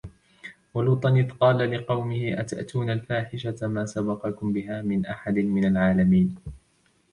وَلُوطًا 0.73 1.09
إِذْ 1.09 1.31
قَالَ 1.31 1.71
لِقَوْمِهِ 1.71 2.39
أَتَأْتُونَ 2.41 2.89
الْفَاحِشَةَ 2.89 3.67
مَا 3.67 3.85
سَبَقَكُمْ 3.85 4.53
بِهَا 4.53 4.81
مِنْ 4.81 5.05
أَحَدٍ 5.05 5.37
مِنَ 5.37 5.65
الْعَالَمِينَ 5.65 6.35